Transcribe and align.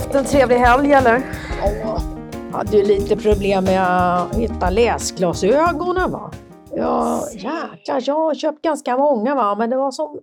haft 0.00 0.14
en 0.14 0.24
trevlig 0.24 0.56
helg 0.56 0.92
eller? 0.92 1.22
Ja, 1.82 2.00
hade 2.52 2.76
ju 2.76 2.84
lite 2.84 3.16
problem 3.16 3.64
med 3.64 3.82
att 3.82 4.34
hitta 4.34 4.70
läsglasögonen 4.70 6.10
va. 6.10 6.30
Ja, 6.72 7.22
jäklar, 7.32 8.02
jag 8.06 8.14
har 8.14 8.34
köpt 8.34 8.62
ganska 8.62 8.96
många 8.96 9.34
va, 9.34 9.54
men 9.54 9.70
det 9.70 9.76
var 9.76 9.90
som 9.90 10.18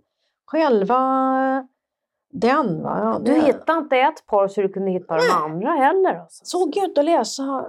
själva 0.52 0.98
den 2.34 2.84
va. 2.84 3.00
Ja, 3.04 3.20
Du 3.24 3.34
hittade 3.34 3.80
inte 3.80 3.98
ett 3.98 4.26
par 4.26 4.48
så 4.48 4.62
du 4.62 4.70
kunde 4.70 4.92
hitta 4.92 5.16
de 5.16 5.24
andra 5.44 5.72
heller? 5.72 6.20
Alltså. 6.20 6.46
såg 6.46 6.76
ju 6.76 6.86
inte 6.86 7.00
att 7.02 7.06
läsa 7.06 7.66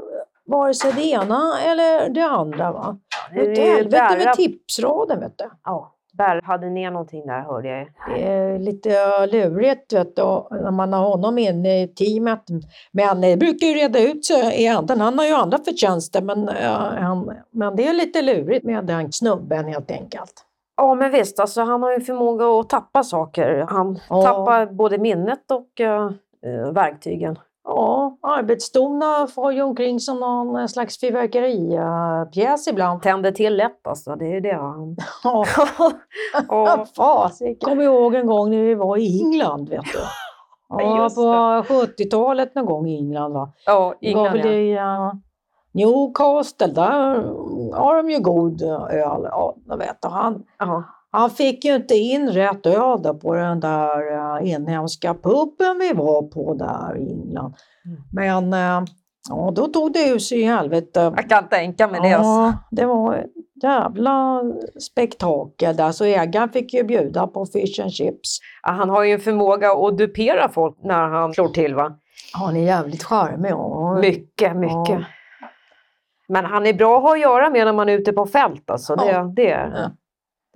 vare 0.47 0.75
sig 0.75 0.93
det 0.93 1.05
ena 1.05 1.61
eller 1.61 2.09
det 2.09 2.23
andra 2.23 2.73
va. 2.73 2.99
Det 3.35 3.41
är 3.41 3.57
ju 3.57 3.77
helvete 3.77 4.25
med 4.25 4.35
tipsraden 4.35 5.21
vet 5.21 5.39
du. 5.39 5.51
Ja, 5.65 5.95
Berra 6.19 6.41
hade 6.45 6.71
ner 6.71 6.91
någonting 6.91 7.27
där 7.27 7.41
hörde 7.41 7.69
jag. 7.69 7.89
Det 8.09 8.23
är 8.27 8.59
lite 8.59 9.27
lurigt 9.27 9.93
vet 9.93 10.17
du, 10.17 10.23
när 10.51 10.71
man 10.71 10.93
har 10.93 11.09
honom 11.09 11.39
inne 11.39 11.83
i 11.83 11.89
teamet. 11.89 12.43
Men 12.93 13.21
det 13.21 13.37
brukar 13.37 13.67
ju 13.67 13.75
reda 13.75 14.01
ut 14.01 14.25
sig 14.25 14.63
i 14.63 14.67
änden. 14.67 15.01
Han 15.01 15.19
har 15.19 15.27
ju 15.27 15.33
andra 15.33 15.59
förtjänster 15.59 16.23
men, 16.23 16.49
han, 16.99 17.31
men 17.51 17.77
det 17.77 17.87
är 17.89 17.93
lite 17.95 18.23
lurigt 18.23 18.65
med 18.65 18.85
den 18.87 19.13
snubben 19.13 19.65
helt 19.65 19.91
enkelt. 19.91 20.45
Ja 20.77 20.95
men 20.95 21.13
visst, 21.13 21.41
alltså, 21.41 21.63
han 21.63 21.83
har 21.83 21.93
ju 21.93 22.01
förmåga 22.01 22.47
att 22.61 22.69
tappa 22.69 23.03
saker. 23.03 23.67
Han 23.69 23.99
Ja. 24.09 24.23
tappar 24.23 24.67
både 24.67 24.99
minnet 24.99 25.51
och 25.51 25.81
uh, 25.81 26.73
verktygen. 26.73 27.39
Ja, 27.71 28.19
arbetsstona 28.23 29.27
får 29.27 29.53
ju 29.53 29.63
omkring 29.63 30.01
som 30.01 30.21
någon 30.21 30.69
slags 30.69 31.01
fyrverkeripjäs 31.01 32.69
ibland. 32.69 33.03
Tänder 33.03 33.33
till 33.33 33.57
lätt 33.57 33.87
alltså, 33.87 34.17
det 34.17 34.25
är 34.27 34.35
ju 34.35 34.41
det 34.41 34.55
han... 34.55 34.97
Ja, 35.25 35.45
Ja. 36.49 36.87
fasiken. 36.97 37.69
Kommer 37.69 37.83
ihåg 37.83 38.15
en 38.15 38.27
gång 38.27 38.51
när 38.51 38.63
vi 38.63 38.75
var 38.75 38.97
i 38.97 39.21
England 39.23 39.69
vet 39.69 39.85
du. 39.85 39.99
Ja, 40.71 41.11
på 41.69 41.75
70-talet 41.75 42.55
någon 42.55 42.67
gång 42.67 42.89
i 42.89 42.97
England 42.99 43.33
va. 43.33 43.53
ja, 43.67 43.95
ingen 44.01 44.33
väl 44.33 44.47
i 44.47 44.79
uh, 44.79 45.13
Newcastle, 45.73 46.67
där 46.67 47.15
har 47.75 47.97
de 47.97 48.11
ju 48.11 48.21
god 48.21 48.63
öl. 48.63 49.23
Ja, 49.31 49.55
jag 49.67 49.77
vet, 49.77 50.05
och 50.05 50.11
han, 50.11 50.45
ja. 50.59 50.85
Han 51.11 51.31
fick 51.31 51.65
ju 51.65 51.75
inte 51.75 51.95
in 51.95 52.29
rätt 52.29 52.67
öl 52.67 53.03
då 53.03 53.15
på 53.15 53.35
den 53.35 53.61
där 53.61 54.13
uh, 54.13 54.51
inhemska 54.51 55.15
puben 55.15 55.79
vi 55.79 55.93
var 55.93 56.23
på 56.23 56.55
där 56.55 56.99
i 56.99 57.13
England. 57.13 57.55
Mm. 57.85 58.01
Men 58.13 58.53
uh, 58.53 58.89
ja, 59.29 59.53
då 59.55 59.67
tog 59.67 59.93
det 59.93 60.03
ju 60.03 60.21
sig 60.21 60.41
i 60.41 60.45
helvete. 60.45 61.13
Jag 61.17 61.29
kan 61.29 61.49
tänka 61.49 61.89
mig 61.89 62.01
det. 62.01 62.13
Alltså. 62.13 62.31
Ja, 62.31 62.53
det 62.71 62.87
var 62.87 63.15
ett 63.15 63.63
jävla 63.63 64.43
spektakel 64.91 65.77
där, 65.77 65.93
så 65.93 66.05
ägaren 66.05 66.49
fick 66.49 66.75
ju 66.75 66.85
bjuda 66.85 67.27
på 67.27 67.47
fish 67.47 67.83
and 67.83 67.93
chips. 67.93 68.39
Han 68.63 68.91
har 68.91 69.05
ju 69.05 69.13
en 69.13 69.21
förmåga 69.21 69.73
att 69.73 69.99
dupera 69.99 70.49
folk 70.49 70.77
när 70.83 71.09
han 71.09 71.33
slår 71.35 71.49
till 71.49 71.75
va? 71.75 71.93
Han 72.33 72.57
är 72.57 72.61
jävligt 72.61 73.03
charmig. 73.05 73.51
Ja. 73.51 73.99
Mycket, 74.01 74.57
mycket. 74.57 74.89
Ja. 74.89 75.05
Men 76.29 76.45
han 76.45 76.67
är 76.67 76.73
bra 76.75 76.97
att 76.97 77.03
ha 77.03 77.13
att 77.13 77.21
göra 77.21 77.51
med 77.51 77.67
när 77.67 77.73
man 77.73 77.89
är 77.89 77.93
ute 77.93 78.13
på 78.13 78.27
fält 78.27 78.71
alltså. 78.71 78.97
Det, 78.97 79.11
Ja. 79.11 79.23
det, 79.23 79.43
Ja. 79.75 79.91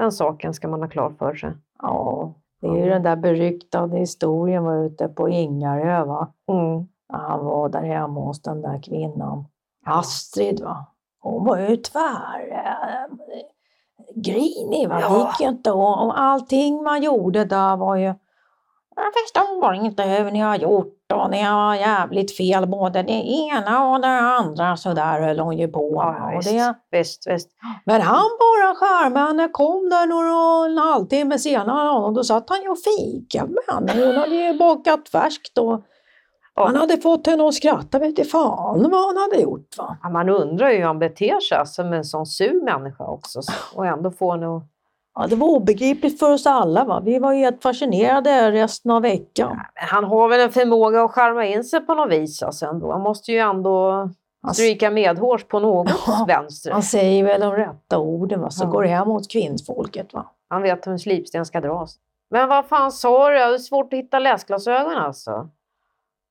Den 0.03 0.13
saken 0.13 0.55
ska 0.55 0.69
man 0.69 0.83
ha 0.83 0.89
klar 0.89 1.11
för 1.19 1.35
sig. 1.35 1.53
Ja, 1.83 2.35
det 2.61 2.67
är 2.67 2.75
ju 2.75 2.89
den 2.89 3.03
där 3.03 3.17
beryktade 3.17 3.99
historien 3.99 4.65
var 4.65 4.85
ute 4.85 5.09
på 5.09 5.29
Ingarö 5.29 6.05
va. 6.05 6.33
Mm. 6.49 6.89
Han 7.09 7.45
var 7.45 7.69
där 7.69 7.83
hemma 7.83 8.21
hos 8.21 8.43
den 8.43 8.63
där 8.63 8.83
kvinnan. 8.83 9.45
Astrid 9.87 10.61
va. 10.61 10.87
Hon 11.21 11.45
var 11.45 11.59
ju 11.59 11.77
tvär 11.77 12.51
eh, 12.51 13.17
grinig 14.15 14.89
va. 14.89 15.01
Ja. 15.01 15.19
gick 15.19 15.41
ju 15.41 15.49
inte 15.49 15.73
och, 15.73 16.07
och 16.07 16.21
allting 16.21 16.83
man 16.83 17.03
gjorde 17.03 17.45
där 17.45 17.77
var 17.77 17.97
ju 17.97 18.15
jag 18.97 19.13
förstår 19.23 19.75
inte 19.75 20.03
hur 20.03 20.31
ni 20.31 20.39
har 20.39 20.57
gjort 20.57 21.02
och 21.13 21.31
ni 21.31 21.43
har 21.43 21.75
jävligt 21.75 22.37
fel 22.37 22.67
både 22.67 23.03
det 23.03 23.13
ena 23.13 23.87
och 23.91 24.01
det 24.01 24.09
andra. 24.09 24.77
Så 24.77 24.93
där 24.93 25.21
höll 25.21 25.39
hon 25.41 25.59
ju 25.59 25.69
på. 25.69 25.91
Ja, 25.95 26.33
visst, 26.37 26.51
det, 26.51 26.75
visst, 26.99 27.27
visst. 27.27 27.49
men 27.85 28.01
han 28.01 28.25
bara 28.39 28.63
henne, 29.27 29.49
kom 29.49 29.89
där 29.91 30.07
några, 30.07 30.67
en 30.67 30.79
halvtimme 30.93 31.39
senare 31.39 31.91
och 31.91 32.13
då 32.13 32.25
satt 32.25 32.49
han 32.51 32.63
ju 32.63 32.69
och 32.69 32.79
fikade 32.79 33.49
med 33.49 33.75
henne. 33.75 34.07
Hon 34.07 34.17
hade 34.17 34.35
ju 34.35 34.59
bakat 34.59 35.09
färskt 35.09 35.59
och 35.59 35.81
Ja. 36.55 36.67
han 36.67 36.77
hade 36.77 36.97
fått 36.97 37.27
henne 37.27 37.49
att 37.49 37.55
skratta, 37.55 37.99
vet 37.99 38.17
du 38.17 38.25
fan 38.25 38.91
vad 38.91 39.07
han 39.07 39.17
hade 39.17 39.43
gjort 39.43 39.79
va. 39.79 39.97
Ja, 40.03 40.09
Man 40.11 40.29
undrar 40.29 40.71
ju 40.71 40.77
hur 40.77 40.85
han 40.85 40.99
beter 40.99 41.41
sig 41.41 41.59
alltså, 41.59 41.85
med 41.85 41.99
en 41.99 42.05
sån 42.05 42.27
sur 42.27 42.65
människa 42.65 43.05
också. 43.05 43.43
så- 43.43 43.53
Och 43.75 43.87
ändå 43.87 44.11
få 44.11 44.31
henne 44.33 44.57
att... 44.57 44.63
Ja, 45.15 45.27
det 45.27 45.37
var 45.37 45.49
obegripligt 45.49 46.19
för 46.19 46.33
oss 46.33 46.47
alla 46.47 46.85
va. 46.85 47.01
Vi 47.05 47.19
var 47.19 47.33
helt 47.35 47.63
fascinerade 47.63 48.53
resten 48.53 48.91
av 48.91 49.03
veckan. 49.03 49.49
Men 49.57 49.65
Han 49.75 50.05
har 50.05 50.29
väl 50.29 50.41
en 50.41 50.53
förmåga 50.53 51.03
att 51.05 51.11
charma 51.11 51.47
in 51.47 51.65
sig 51.65 51.81
på 51.81 51.95
något 51.95 52.11
vis 52.13 52.43
alltså 52.43 52.67
ändå. 52.67 52.93
Han 52.93 53.01
måste 53.01 53.33
ju 53.33 53.39
ändå 53.39 54.09
stryka 54.55 54.91
medhårs 54.91 55.45
på 55.45 55.61
något 55.61 55.91
Ja. 56.07 56.25
vänster. 56.29 56.71
Han 56.71 56.83
säger 56.83 57.25
väl 57.25 57.41
de 57.41 57.53
rätta 57.53 57.99
orden 57.99 58.41
va, 58.41 58.51
så 58.51 58.65
Ja. 58.65 58.69
går 58.69 58.83
det 58.83 58.89
hem 58.89 59.09
mot 59.09 59.31
kvinnfolket 59.31 60.13
va. 60.15 60.27
Han 60.49 60.63
vet 60.63 60.87
hur 60.87 60.93
en 60.93 60.99
slipsten 60.99 61.47
ska 61.47 61.61
dras. 61.61 61.97
Men 62.31 62.49
vad 62.49 62.67
fan 62.67 62.93
sa 62.93 63.29
du? 63.31 63.35
Det 63.35 63.43
är 63.43 63.59
svårt 63.59 63.93
att 63.93 63.99
hitta 63.99 64.19
läsglasögon 64.19 64.95
alltså. 64.97 65.49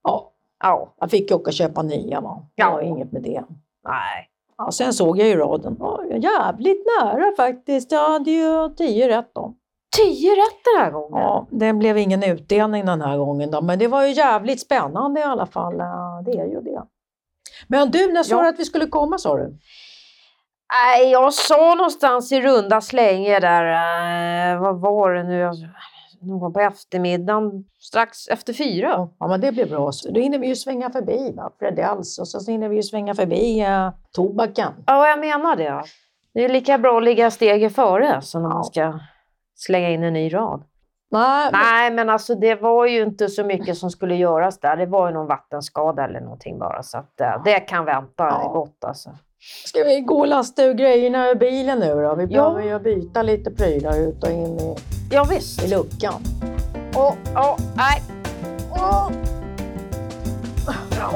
Ja, 0.04 0.28
Ja, 0.64 0.94
jag 1.00 1.12
fick 1.12 1.30
ju 1.32 1.36
åka 1.36 1.50
och 1.50 1.54
köpa 1.54 1.82
nya 1.84 2.22
va. 2.22 2.42
Det 2.56 2.62
Ja. 2.62 2.72
var 2.72 2.82
inget 2.82 3.12
med 3.12 3.22
det. 3.22 3.44
nej. 3.84 4.28
Ja, 4.66 4.72
sen 4.72 4.94
såg 4.94 5.20
jag 5.20 5.28
ju 5.28 5.38
raden. 5.38 5.76
Ja, 5.80 6.02
jävligt 6.16 6.86
nära 7.02 7.36
faktiskt. 7.38 7.92
Jag 7.92 8.10
hade 8.10 8.32
ju 8.32 8.70
tio 8.78 9.18
rätt 9.18 9.32
då. 9.36 9.54
Tio 9.98 10.32
rätt 10.32 10.60
den 10.74 10.84
här 10.84 10.92
gången. 10.92 11.22
Ja, 11.22 11.48
det 11.52 11.74
blev 11.74 11.98
ingen 11.98 12.24
utdelning 12.24 12.86
den 12.86 13.02
här 13.02 13.18
gången 13.18 13.52
då, 13.52 13.62
men 13.62 13.80
det 13.80 13.88
var 13.88 14.04
ju 14.06 14.12
jävligt 14.14 14.62
spännande 14.62 15.20
i 15.20 15.24
alla 15.24 15.46
fall. 15.46 15.78
Det 16.26 16.32
är 16.40 16.46
ju 16.46 16.62
det. 16.62 16.84
Men 17.68 17.92
du, 17.92 18.12
när 18.14 18.24
sa 18.24 18.36
Ja. 18.36 18.42
du 18.42 18.48
att 18.50 18.60
vi 18.60 18.66
skulle 18.66 18.88
komma 18.88 19.18
sa 19.18 19.36
du? 19.38 19.58
Nej, 20.74 21.12
jag 21.12 21.34
sa 21.34 21.76
någonstans 21.76 22.32
i 22.32 22.42
runda 22.42 22.82
slängar 22.82 23.40
där, 23.40 23.66
eh, 24.54 24.62
vad 24.62 24.82
var 24.82 25.14
det 25.14 25.24
nu? 25.24 25.50
Någon 26.22 26.54
på 26.54 26.60
eftermiddagen, 26.60 27.66
strax 27.80 28.28
efter 28.28 28.54
fyra. 28.54 29.10
Ja, 29.20 29.28
men 29.28 29.42
det 29.42 29.52
blir 29.52 29.66
bra. 29.66 29.92
Så 29.92 30.12
Då 30.12 30.20
hinner 30.20 30.40
vi 30.40 30.48
ju 30.48 30.56
svänga 30.56 30.90
förbi 30.90 31.34
va? 31.36 31.52
Fredells 31.60 32.20
och 32.20 32.28
så 32.28 32.52
hinner 32.52 32.70
vi 32.70 32.76
ju 32.76 32.84
svänga 32.84 33.16
förbi 33.16 33.60
eh, 33.62 33.90
tobaken. 34.12 34.72
Ja, 34.86 35.08
jag 35.08 35.20
menar 35.20 35.56
det. 35.56 35.84
Det 36.34 36.46
är 36.46 36.50
lika 36.50 36.78
bra 36.78 36.98
att 36.98 37.04
ligga 37.04 37.32
steget 37.32 37.76
före 37.76 38.22
så 38.22 38.40
när 38.40 38.50
man 38.50 38.64
ska 38.64 39.00
slänga 39.56 39.90
in 39.90 40.04
en 40.04 40.14
ny 40.14 40.34
rad. 40.34 40.64
Nej, 41.12 41.50
men- 41.52 41.62
Nej, 41.62 41.92
men 41.92 42.10
alltså 42.10 42.36
det 42.36 42.56
var 42.56 42.86
ju 42.86 43.02
inte 43.04 43.28
så 43.28 43.44
mycket 43.44 43.78
som 43.78 43.90
skulle 43.92 44.16
göras 44.16 44.60
där. 44.60 44.76
Det 44.78 44.86
var 44.86 45.08
ju 45.08 45.14
någon 45.14 45.28
vattenskada 45.28 46.04
eller 46.06 46.22
någonting 46.22 46.60
bara. 46.60 46.84
Så 46.84 46.98
att, 46.98 47.22
eh, 47.22 47.44
det 47.46 47.60
kan 47.60 47.86
vänta 47.86 48.24
Ja. 48.24 48.50
gott 48.54 48.84
alltså. 48.84 49.10
Ska 49.66 49.84
vi 49.84 50.02
gå 50.02 50.20
och 50.20 50.28
lasta 50.28 50.64
ur 50.64 50.74
grejerna 50.74 51.30
ur 51.30 51.36
bilen 51.36 51.80
nu 51.80 51.96
då? 51.96 52.16
Vi 52.16 52.24
Ja. 52.34 52.50
behöver 52.54 52.62
ju 52.62 52.80
byta 52.80 53.22
lite 53.22 53.52
prylar 53.52 53.98
ut 54.00 54.24
och 54.24 54.30
in 54.32 54.60
i, 54.60 54.76
Ja, 55.12 55.24
visst. 55.30 55.64
i 55.64 55.68
luckan. 55.68 56.22
Åh, 56.96 57.14
åh, 57.36 57.58
nej. 57.76 58.02
Åh! 58.72 59.12
Ja. 61.00 61.12